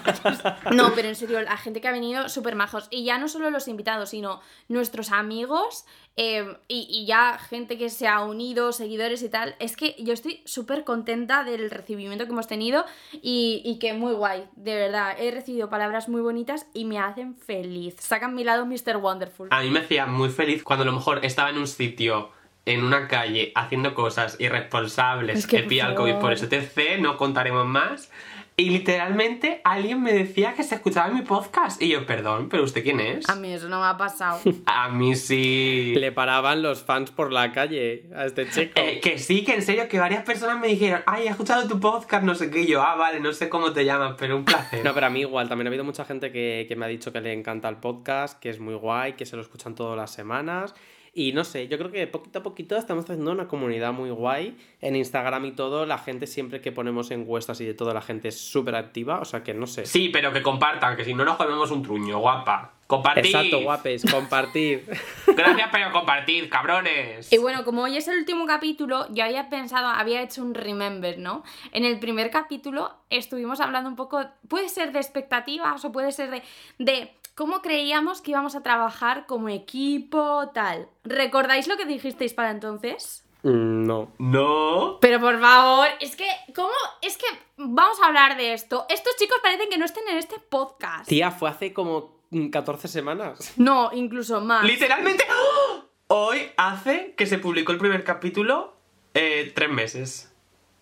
[0.70, 2.86] no, pero en serio, la gente que ha venido, súper majos.
[2.90, 7.90] Y ya no solo los invitados, sino nuestros amigos eh, y, y ya gente que
[7.90, 9.56] se ha unido, seguidores y tal.
[9.58, 14.12] Es que yo estoy súper contenta del recibimiento que hemos tenido y, y que muy
[14.12, 15.16] guay, de verdad.
[15.18, 17.96] He recibido palabras muy bonitas y me hacen feliz.
[17.98, 18.98] Sacan mi lado Mr.
[18.98, 19.48] Wonderful.
[19.50, 22.30] A mí me hacía muy feliz cuando a lo mejor estaba en un sitio,
[22.64, 26.38] en una calle, haciendo cosas irresponsables, Es que, que pilla el COVID por.
[26.38, 28.10] STC, no contaremos más.
[28.56, 31.82] Y literalmente alguien me decía que se escuchaba en mi podcast.
[31.82, 33.28] Y yo, perdón, ¿pero usted quién es?
[33.28, 34.40] A mí eso no me ha pasado.
[34.66, 35.92] A mí sí.
[35.96, 38.72] Le paraban los fans por la calle a este chico.
[38.76, 41.80] Eh, que sí, que en serio, que varias personas me dijeron, ay, he escuchado tu
[41.80, 44.44] podcast, no sé qué, y yo, ah, vale, no sé cómo te llamas, pero un
[44.44, 44.84] placer.
[44.84, 47.12] No, pero a mí igual, también ha habido mucha gente que, que me ha dicho
[47.12, 50.12] que le encanta el podcast, que es muy guay, que se lo escuchan todas las
[50.12, 50.74] semanas.
[51.16, 54.58] Y no sé, yo creo que poquito a poquito estamos haciendo una comunidad muy guay.
[54.80, 58.28] En Instagram y todo, la gente siempre que ponemos encuestas y de todo, la gente
[58.28, 59.20] es súper activa.
[59.20, 59.86] O sea que no sé.
[59.86, 62.72] Sí, pero que compartan, que si no nos comemos un truño, guapa.
[62.86, 63.26] Compartid.
[63.26, 64.84] Exacto, guapes, compartir.
[65.26, 67.32] Gracias, pero compartid, cabrones.
[67.32, 71.18] Y bueno, como hoy es el último capítulo, yo había pensado, había hecho un remember,
[71.18, 71.44] ¿no?
[71.72, 76.30] En el primer capítulo estuvimos hablando un poco, puede ser de expectativas o puede ser
[76.30, 76.42] de,
[76.78, 80.88] de cómo creíamos que íbamos a trabajar como equipo, tal.
[81.04, 83.24] ¿Recordáis lo que dijisteis para entonces?
[83.42, 84.12] Mm, no.
[84.18, 84.98] No.
[85.00, 86.72] Pero por favor, es que, ¿cómo?
[87.02, 88.86] Es que vamos a hablar de esto.
[88.88, 91.08] Estos chicos parecen que no estén en este podcast.
[91.08, 93.52] Tía, fue hace como mm, 14 semanas.
[93.56, 94.64] No, incluso más.
[94.64, 95.84] Literalmente, ¡oh!
[96.08, 98.76] hoy hace que se publicó el primer capítulo
[99.12, 100.34] eh, tres meses.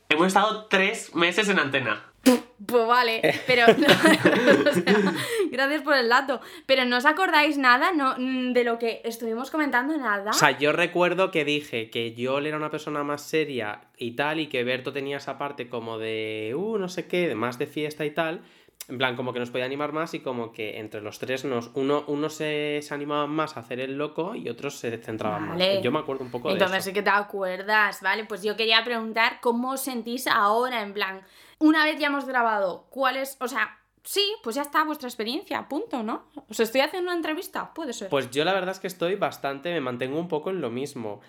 [0.08, 2.11] Hemos estado tres meses en antena.
[2.22, 5.14] Pues vale, pero o sea,
[5.50, 6.40] gracias por el dato.
[6.66, 10.30] Pero no os acordáis nada no, mm, de lo que estuvimos comentando nada.
[10.30, 14.38] O sea, yo recuerdo que dije que Yol era una persona más seria y tal,
[14.40, 17.66] y que Berto tenía esa parte como de, uh, no sé qué, de más de
[17.66, 18.42] fiesta y tal.
[18.88, 21.70] En plan, como que nos podía animar más y como que entre los tres nos,
[21.74, 25.74] uno, uno se, se animaba más a hacer el loco y otros se centraban Vale.
[25.76, 25.84] más.
[25.84, 26.88] Yo me acuerdo un poco Entonces de eso.
[26.88, 28.24] sí que te acuerdas, ¿vale?
[28.24, 31.22] Pues yo quería preguntar cómo os sentís ahora, en plan,
[31.62, 35.68] una vez ya hemos grabado, ¿cuál es, o sea, sí, pues ya está, vuestra experiencia,
[35.68, 36.24] punto, ¿no?
[36.48, 38.08] Os estoy haciendo una entrevista, puede ser.
[38.08, 41.20] Pues yo la verdad es que estoy bastante, me mantengo un poco en lo mismo.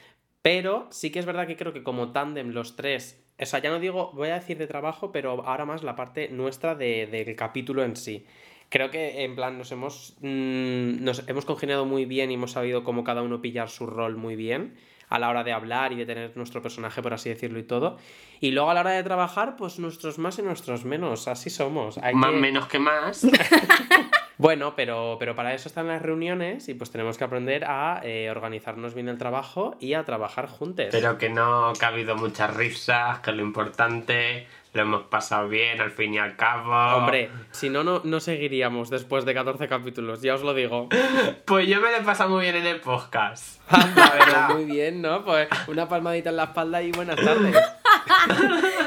[0.42, 3.70] Pero sí que es verdad que creo que como tándem los tres, o sea, ya
[3.70, 7.36] no digo, voy a decir de trabajo, pero ahora más la parte nuestra de- del
[7.36, 8.26] capítulo en sí.
[8.70, 12.84] Creo que en plan nos hemos, mm, nos hemos congeniado muy bien y hemos sabido
[12.84, 14.76] cómo cada uno pillar su rol muy bien
[15.10, 17.98] a la hora de hablar y de tener nuestro personaje, por así decirlo, y todo.
[18.40, 21.98] Y luego a la hora de trabajar, pues nuestros más y nuestros menos, así somos.
[22.00, 23.26] Hay Más que- menos que más.
[24.38, 28.30] bueno, pero, pero para eso están las reuniones y pues tenemos que aprender a eh,
[28.30, 30.88] organizarnos bien el trabajo y a trabajar juntos.
[30.92, 35.80] Pero que no, que ha habido muchas risas, que lo importante, lo hemos pasado bien
[35.82, 36.74] al fin y al cabo.
[36.98, 40.90] Hombre, si no, no, no seguiríamos después de 14 capítulos, ya os lo digo.
[41.46, 43.60] Pues yo me lo he pasado muy bien en el podcast.
[43.96, 44.50] La verdad.
[44.50, 45.24] Muy bien, ¿no?
[45.24, 47.56] Pues una palmadita en la espalda y buenas tardes.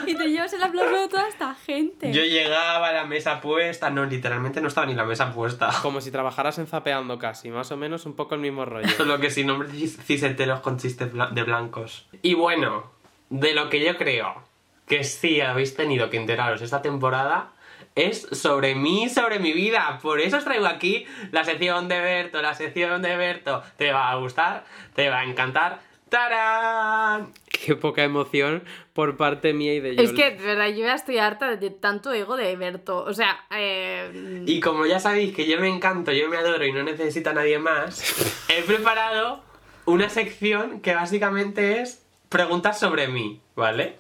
[0.07, 2.13] Y te llevas el aplauso de toda esta gente.
[2.13, 5.71] Yo llegaba a la mesa puesta, no, literalmente no estaba ni la mesa puesta.
[5.83, 8.89] Como si trabajaras en zapeando casi, más o menos un poco el mismo rollo.
[8.91, 12.07] Solo que sin nombres cis- cisenteros con chistes de blancos.
[12.23, 12.91] Y bueno,
[13.31, 14.43] de lo que yo creo
[14.87, 17.53] que sí habéis tenido que enteraros esta temporada
[17.97, 19.99] es sobre mí sobre mi vida.
[20.03, 23.63] Por eso os traigo aquí la sección de Berto, la sección de Berto.
[23.77, 25.81] Te va a gustar, te va a encantar.
[26.09, 27.33] ¡Tarán!
[27.49, 30.05] Qué poca emoción por parte mía y de Yol.
[30.05, 32.99] Es que, de verdad, yo ya estoy harta de tanto ego de Berto.
[32.99, 34.45] O sea, eh...
[34.47, 37.33] Y como ya sabéis que yo me encanto, yo me adoro y no necesito a
[37.33, 39.43] nadie más, he preparado
[39.85, 43.97] una sección que básicamente es preguntas sobre mí, ¿vale?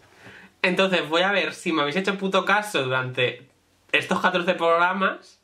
[0.63, 3.49] Entonces voy a ver si me habéis hecho puto caso durante
[3.93, 5.41] estos 14 programas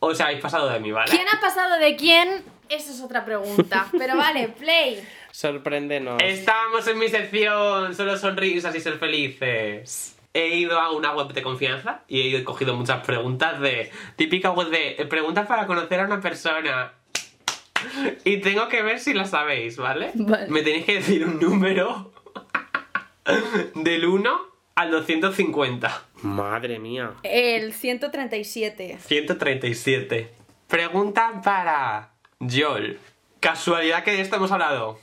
[0.00, 1.10] o os habéis pasado de mí, ¿vale?
[1.10, 2.42] ¿quién ha pasado de quién?
[2.68, 3.86] Esa es otra pregunta.
[3.98, 5.06] Pero vale, play.
[5.30, 6.22] Sorpréndenos.
[6.22, 10.16] Estamos en mi sección, solo sonrisas y ser felices.
[10.32, 13.90] He ido a una web de confianza y he cogido muchas preguntas de.
[14.16, 16.92] Típica web de eh, preguntas para conocer a una persona.
[18.24, 20.12] Y tengo que ver si la sabéis, ¿vale?
[20.14, 20.48] Vale.
[20.48, 22.12] Me tenéis que decir un número
[23.74, 24.40] del 1
[24.74, 26.06] al 250.
[26.22, 27.14] Madre mía.
[27.22, 28.98] El 137.
[29.00, 30.34] 137.
[30.68, 32.98] Pregunta para Joel.
[33.40, 34.98] Casualidad que de esto hemos hablado.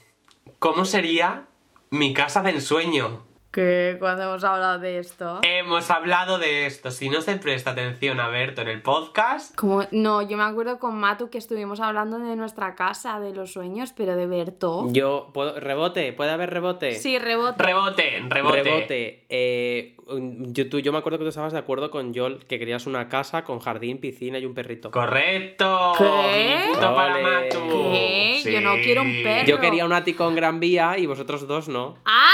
[0.60, 1.46] ¿Cómo sería
[1.90, 3.24] mi casa de ensueño?
[3.52, 5.42] Que cuando hemos hablado de esto.
[5.44, 6.90] Hemos hablado de esto.
[6.90, 10.80] Si no se presta atención a Berto en el podcast, Como, no, yo me acuerdo
[10.80, 14.88] con Matu que estuvimos hablando de nuestra casa, de los sueños, pero de Berto.
[14.92, 16.96] Yo, ¿puedo, rebote, ¿puede haber rebote?
[16.96, 17.62] Sí, rebote.
[17.62, 18.64] rebote, rebote.
[18.64, 19.26] Rebote.
[19.28, 22.86] Eh, yo, tú- yo me acuerdo que tú estabas de acuerdo con Joel que querías
[22.88, 24.92] una casa con jardín, piscina y un perrito.
[24.92, 25.92] Correcto.
[25.98, 26.64] ¿Qué?
[26.72, 27.18] Punto para.
[27.22, 27.92] Matu.
[27.92, 28.42] ¿Qué?
[28.46, 29.46] Yo no quiero un perro.
[29.48, 31.98] Yo quería un ático en Gran Vía y vosotros dos no.
[32.06, 32.30] ¡Ah!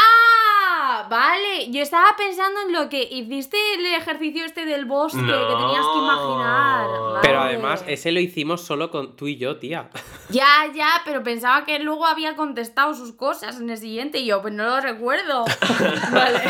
[1.09, 5.27] Vale, yo estaba pensando en lo que hiciste el ejercicio este del bosque No.
[5.47, 6.87] que tenías que imaginar.
[6.87, 7.19] Vale.
[7.21, 9.89] Pero además, ese lo hicimos solo con tú y yo, tía.
[10.29, 14.41] Ya, ya, pero pensaba que luego había contestado sus cosas en el siguiente y yo,
[14.41, 15.45] pues no lo recuerdo.
[16.11, 16.41] vale.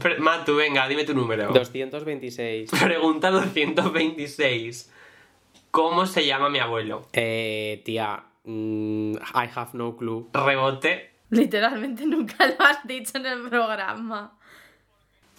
[0.00, 1.48] Pre- Matu, venga, dime tu número.
[1.52, 2.70] 226.
[2.82, 4.92] Pregunta 226.
[5.70, 7.06] ¿Cómo se llama mi abuelo?
[7.12, 10.26] Eh, tía, mm, I have no clue.
[10.32, 11.10] Rebote.
[11.38, 14.36] Literalmente nunca lo has dicho en el programa.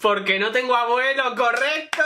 [0.00, 2.02] Porque no tengo abuelo, correcto.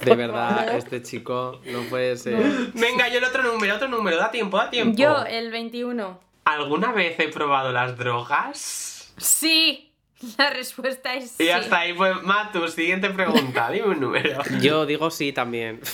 [0.04, 2.36] De verdad, este chico no puede ser.
[2.74, 4.96] Venga, yo el otro número, otro número, da tiempo, da tiempo.
[4.96, 6.20] Yo, el 21.
[6.44, 9.12] ¿Alguna vez he probado las drogas?
[9.16, 9.89] Sí,
[10.38, 11.44] la respuesta es sí.
[11.44, 14.42] Y hasta ahí, pues, Matu, siguiente pregunta, dime un número.
[14.60, 15.80] Yo digo sí también.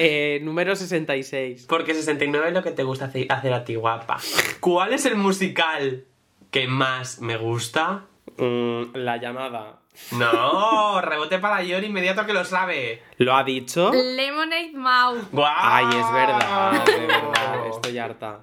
[0.00, 1.66] Eh, número 66.
[1.68, 4.18] Porque 69 es lo que te gusta hace- hacer a ti, guapa.
[4.60, 6.04] ¿Cuál es el musical
[6.50, 8.04] que más me gusta?
[8.36, 9.80] Mm, la llamada.
[10.12, 13.02] No, rebote para Yor inmediato que lo sabe.
[13.16, 13.90] ¿Lo ha dicho?
[13.92, 15.24] Lemonade Mouth.
[15.32, 15.52] ¡Guau!
[15.56, 17.66] Ay, es verdad, de verdad.
[17.70, 18.40] Estoy harta.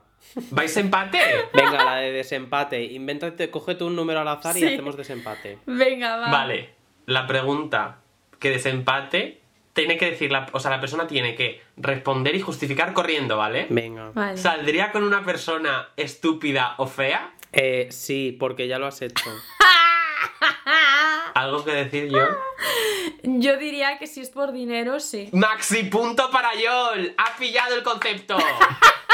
[0.52, 1.20] ¿Vais empate?
[1.54, 2.84] Venga, la de desempate.
[2.84, 5.60] Invéntate, cógete un número al azar y hacemos desempate.
[5.66, 6.30] Venga, va.
[6.30, 6.74] Vale,
[7.06, 8.00] la pregunta
[8.40, 9.42] que desempate
[9.74, 13.68] tiene que decir, la, o sea, la persona tiene que responder y justificar corriendo, ¿vale?
[13.70, 14.12] Venga.
[14.14, 14.38] Vale.
[14.38, 17.34] ¿Saldría con una persona estúpida o fea?
[17.52, 19.26] Eh, sí, porque ya lo has hecho.
[21.36, 22.26] ¿Algo que decir yo?
[23.24, 25.30] Yo diría que si es por dinero, sí.
[25.34, 27.14] Maxi punto para Yol.
[27.18, 28.38] Ha pillado el concepto.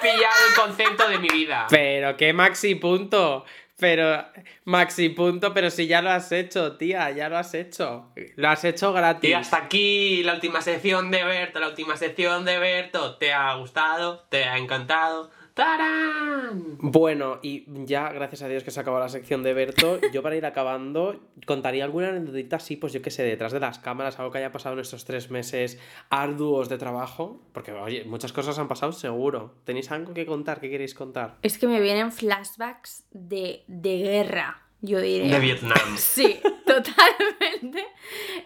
[0.00, 1.66] pillado el concepto de mi vida.
[1.70, 3.44] Pero qué maxi punto.
[3.80, 4.26] Pero,
[4.64, 8.12] maxi punto, pero si ya lo has hecho, tía, ya lo has hecho.
[8.36, 9.30] Lo has hecho gratis.
[9.30, 13.16] Y hasta aquí la última sección de Berto, la última sección de Berto.
[13.16, 14.26] ¿Te ha gustado?
[14.28, 15.30] ¿Te ha encantado?
[15.54, 16.78] ¡Tarán!
[16.78, 20.36] Bueno, y ya, gracias a Dios que se acabó la sección de Berto, yo para
[20.36, 24.30] ir acabando contaría alguna anécdotita así, pues yo qué sé, detrás de las cámaras, algo
[24.30, 28.68] que haya pasado en estos tres meses arduos de trabajo, porque oye, muchas cosas han
[28.68, 29.54] pasado seguro.
[29.64, 30.60] ¿Tenéis algo que contar?
[30.60, 31.36] ¿Qué queréis contar?
[31.42, 35.34] Es que me vienen flashbacks de, de guerra, yo diría.
[35.34, 35.96] De Vietnam.
[35.96, 37.86] Sí, totalmente.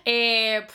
[0.04, 0.66] Eh,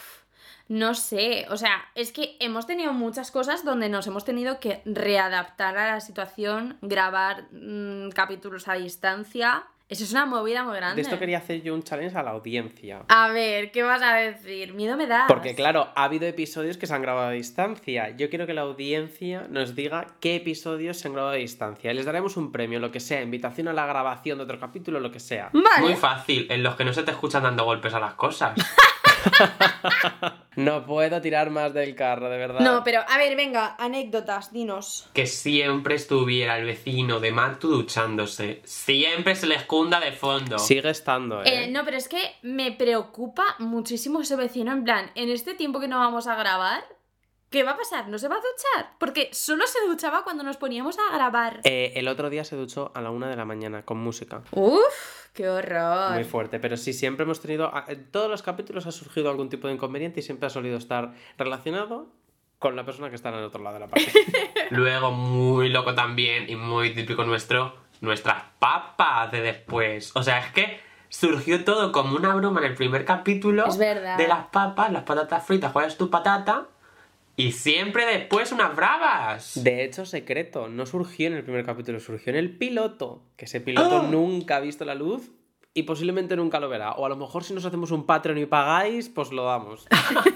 [0.70, 4.82] no sé, o sea, es que hemos tenido muchas cosas donde nos hemos tenido que
[4.86, 9.64] readaptar a la situación, grabar mm, capítulos a distancia.
[9.90, 10.98] Eso es una movida muy grande.
[10.98, 13.02] De esto quería hacer yo un challenge a la audiencia.
[13.08, 14.76] A ver, ¿qué vas a decir?
[14.76, 15.26] Miedo me da.
[15.28, 18.16] Porque claro, ha habido episodios que se han grabado a distancia.
[18.16, 21.92] Yo quiero que la audiencia nos diga qué episodios se han grabado a distancia.
[21.92, 25.00] Y les daremos un premio, lo que sea, invitación a la grabación de otro capítulo,
[25.00, 25.50] lo que sea.
[25.52, 25.82] Vale.
[25.82, 28.54] Muy fácil, en los que no se te escuchan dando golpes a las cosas.
[30.60, 32.60] No puedo tirar más del carro, de verdad.
[32.60, 35.08] No, pero a ver, venga, anécdotas, dinos.
[35.14, 38.62] Que siempre estuviera el vecino de Matu duchándose.
[38.66, 40.60] Siempre se le escunda de fondo.
[40.60, 41.64] Sigue estando, ¿eh?
[41.64, 44.74] Eh, no, pero es que me preocupa muchísimo ese vecino.
[44.74, 46.84] En plan, en este tiempo que no vamos a grabar,
[47.50, 48.08] ¿qué va a pasar?
[48.08, 48.92] ¿No se va a duchar?
[49.00, 51.62] Porque solo se duchaba cuando nos poníamos a grabar.
[51.64, 54.42] Eh, el otro día se duchó a la una de la mañana con música.
[54.52, 56.14] Uf, qué horror.
[56.14, 57.74] Muy fuerte, pero sí, siempre hemos tenido.
[57.76, 60.78] a- En todos los capítulos ha surgido algún tipo de inconveniente y siempre ha solido
[60.78, 62.08] estar relacionado
[62.60, 64.06] con la persona que está en el otro lado de la pared.
[64.72, 70.12] Luego, muy loco también y muy típico nuestro, nuestras papas de después.
[70.16, 74.18] O sea, es que surgió todo como una broma en el primer capítulo Es verdad.
[74.18, 76.68] de las papas, las patatas fritas, cuál es tu patata.
[77.40, 79.64] Y siempre después unas bravas.
[79.64, 83.24] De hecho, secreto, no surgió en el primer capítulo, surgió en el piloto.
[83.38, 84.08] Que ese piloto ¡Ah!
[84.12, 85.32] nunca ha visto la luz
[85.74, 86.92] y posiblemente nunca lo verá.
[86.92, 89.88] O a lo mejor si nos hacemos un Patreon y pagáis, pues lo damos.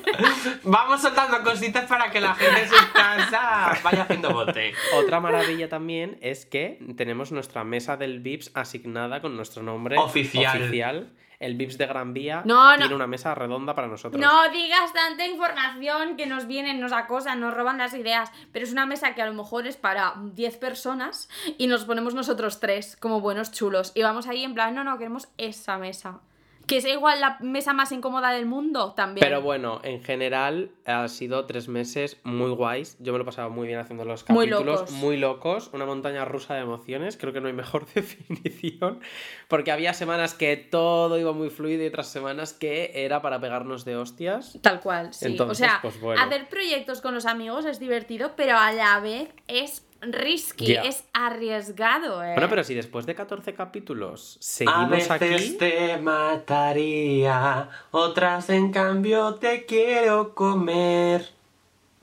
[0.64, 4.74] Vamos soltando cositas para que la gente en su casa vaya haciendo bote.
[4.96, 10.62] Otra maravilla también es que tenemos nuestra mesa del VIPS asignada con nuestro nombre Oficial.
[10.64, 11.12] oficial.
[11.40, 12.78] El VIPS de Gran Vía No, no.
[12.78, 14.22] tiene una mesa redonda para nosotros.
[14.22, 18.32] No digas tanta información que nos vienen, nos acosan, nos roban las ideas.
[18.52, 22.14] Pero es una mesa que a lo mejor es para 10 personas y nos ponemos
[22.14, 23.92] nosotros tres como buenos chulos.
[23.96, 26.20] Y vamos ahí en plan, no, no, queremos esa mesa.
[26.66, 29.26] Que es igual la mesa más incómoda del mundo también.
[29.26, 32.96] Pero bueno, en general ha sido tres meses muy guays.
[33.00, 34.80] Yo me lo he pasado muy bien haciendo los Muy capítulos.
[34.82, 34.92] locos.
[34.92, 35.70] Muy locos.
[35.74, 37.18] Una montaña rusa de emociones.
[37.18, 39.00] Creo que no hay mejor definición.
[39.48, 43.84] Porque había semanas que todo iba muy fluido y otras semanas que era para pegarnos
[43.86, 44.58] de hostias.
[44.62, 45.26] Tal cual, sí.
[45.26, 46.22] Entonces, o sea, pues bueno.
[46.22, 52.24] hacer proyectos con los amigos es divertido, pero a la vez es risky, es arriesgado,
[52.24, 52.34] ¿eh?
[52.34, 55.58] Bueno, pero si después de 14 capítulos A seguimos veces aquí.
[55.58, 61.30] te mataría, otras en cambio te quiero comer.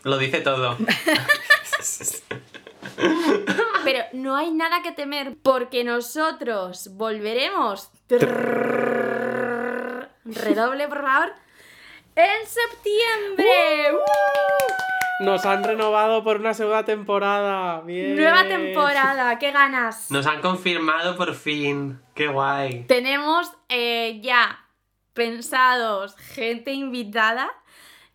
[0.02, 0.76] Lo dice todo.
[3.84, 7.90] Pero no hay nada que temer porque nosotros volveremos.
[10.24, 11.32] Redoble, por favor.
[12.14, 13.94] En septiembre.
[13.94, 14.89] ¡Uh!
[15.20, 17.82] Nos han renovado por una segunda temporada.
[17.82, 18.16] Bien.
[18.16, 20.10] Nueva temporada, qué ganas.
[20.10, 22.00] Nos han confirmado por fin.
[22.14, 22.84] Qué guay.
[22.84, 24.66] Tenemos eh, ya
[25.12, 27.50] pensados gente invitada.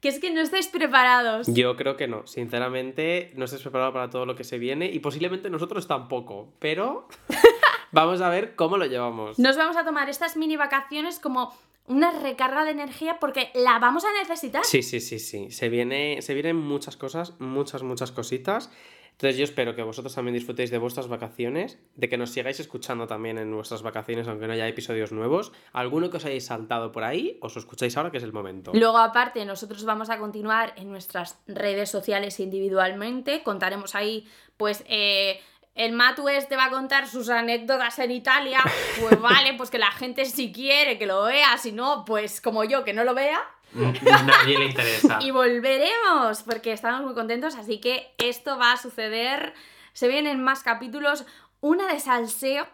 [0.01, 1.47] Que es que no estáis preparados.
[1.47, 4.99] Yo creo que no, sinceramente no estés preparado para todo lo que se viene y
[4.99, 7.07] posiblemente nosotros tampoco, pero
[7.91, 9.39] vamos a ver cómo lo llevamos.
[9.39, 11.55] Nos vamos a tomar estas mini vacaciones como
[11.87, 14.63] una recarga de energía porque la vamos a necesitar.
[14.65, 18.71] Sí, sí, sí, sí, se, viene, se vienen muchas cosas, muchas, muchas cositas.
[19.15, 23.07] Entonces yo espero que vosotros también disfrutéis de vuestras vacaciones, de que nos sigáis escuchando
[23.07, 25.53] también en vuestras vacaciones, aunque no haya episodios nuevos.
[25.71, 28.71] Alguno que os hayáis saltado por ahí, os escucháis ahora que es el momento.
[28.73, 33.41] Luego, aparte, nosotros vamos a continuar en nuestras redes sociales individualmente.
[33.41, 35.39] Contaremos ahí, pues, eh,
[35.75, 38.61] el Matu este va a contar sus anécdotas en Italia.
[38.99, 42.63] Pues vale, pues que la gente si quiere que lo vea, si no, pues como
[42.63, 43.41] yo, que no lo vea.
[43.73, 45.19] Nadie le interesa.
[45.21, 49.53] Y volveremos, porque estamos muy contentos, así que esto va a suceder.
[49.91, 51.25] Se vienen más capítulos.
[51.59, 52.67] Una de salseo.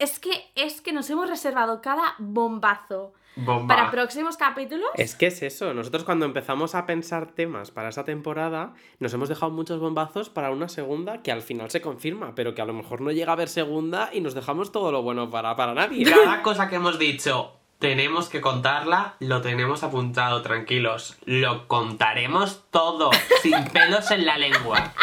[0.00, 3.74] Es que, es que nos hemos reservado cada bombazo Bomba.
[3.74, 4.90] para próximos capítulos.
[4.94, 9.28] Es que es eso, nosotros cuando empezamos a pensar temas para esa temporada, nos hemos
[9.28, 12.74] dejado muchos bombazos para una segunda que al final se confirma, pero que a lo
[12.74, 16.04] mejor no llega a haber segunda y nos dejamos todo lo bueno para, para nadie.
[16.04, 21.16] Cada cosa que hemos dicho tenemos que contarla, lo tenemos apuntado, tranquilos.
[21.24, 23.10] Lo contaremos todo,
[23.42, 24.94] sin pelos en la lengua.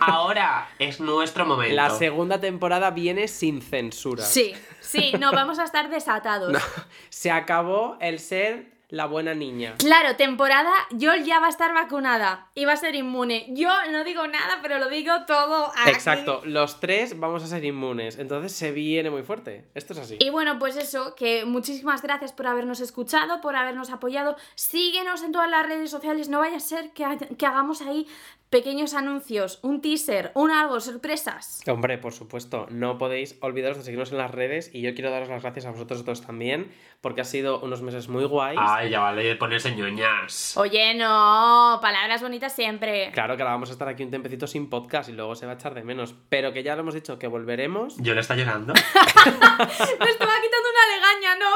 [0.00, 1.76] Ahora es nuestro momento.
[1.76, 4.24] La segunda temporada viene sin censura.
[4.24, 6.52] Sí, sí, no, vamos a estar desatados.
[6.52, 6.60] No,
[7.08, 9.74] se acabó el ser la buena niña.
[9.78, 13.46] Claro, temporada, Yol ya va a estar vacunada y va a ser inmune.
[13.50, 15.90] Yo no digo nada, pero lo digo todo aquí.
[15.90, 19.68] Exacto, los tres vamos a ser inmunes, entonces se viene muy fuerte.
[19.74, 20.16] Esto es así.
[20.20, 24.36] Y bueno, pues eso, que muchísimas gracias por habernos escuchado, por habernos apoyado.
[24.54, 27.04] Síguenos en todas las redes sociales, no vaya a ser que,
[27.36, 28.06] que hagamos ahí
[28.54, 31.60] pequeños anuncios, un teaser, un algo, sorpresas.
[31.66, 35.28] Hombre, por supuesto, no podéis olvidaros de seguirnos en las redes y yo quiero daros
[35.28, 38.60] las gracias a vosotros dos también, porque ha sido unos meses muy guays.
[38.62, 40.56] Ay, ya vale de ponerse ñoñas.
[40.56, 43.10] Oye, no, palabras bonitas siempre.
[43.10, 45.52] Claro que ahora vamos a estar aquí un tempecito sin podcast y luego se va
[45.52, 47.96] a echar de menos, pero que ya lo hemos dicho, que volveremos.
[47.98, 48.72] Yo le está llorando.
[48.74, 51.50] Me estaba quitando una legaña, ¿no?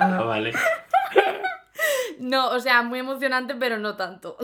[0.00, 0.52] Ah, vale.
[2.18, 4.36] No, o sea, muy emocionante, pero no tanto.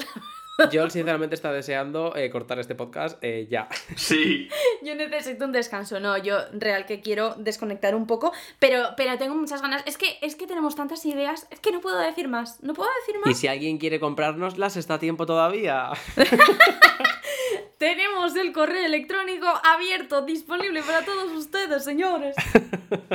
[0.72, 3.68] Yo sinceramente está deseando eh, cortar este podcast eh, ya.
[3.96, 4.48] Sí.
[4.82, 9.34] Yo necesito un descanso, no, yo real que quiero desconectar un poco, pero, pero tengo
[9.34, 9.82] muchas ganas.
[9.86, 12.88] Es que, es que tenemos tantas ideas, es que no puedo decir más, no puedo
[13.00, 13.38] decir Y más.
[13.38, 15.90] si alguien quiere comprárnoslas, está a tiempo todavía.
[17.80, 22.36] Tenemos el correo electrónico abierto, disponible para todos ustedes, señores.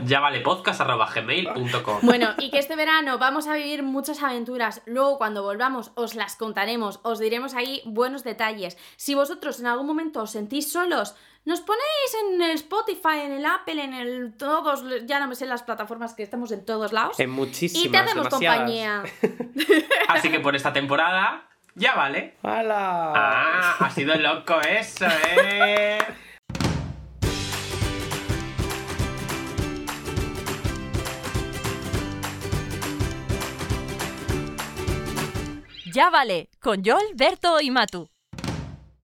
[0.06, 2.00] Ya vale podcast.gmail.com.
[2.04, 4.82] Bueno, y que este verano vamos a vivir muchas aventuras.
[4.86, 8.78] Luego, cuando volvamos, os las contaremos, os diremos ahí buenos detalles.
[8.96, 13.46] Si vosotros en algún momento os sentís solos, nos ponéis en el Spotify, en el
[13.46, 17.20] Apple, en el todos, ya no me sé las plataformas que estamos en todos lados.
[17.20, 18.58] En muchísimas, y te hacemos demasiadas.
[18.60, 19.04] compañía.
[20.08, 22.34] Así que por esta temporada, ya vale.
[22.42, 23.14] ¡Hala!
[23.16, 26.00] Ah, ha sido loco eso, eh.
[35.94, 38.10] Ya vale, con Yol, Berto y Matu.